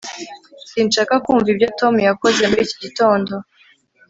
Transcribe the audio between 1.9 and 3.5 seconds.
yakoze muri iki gitondo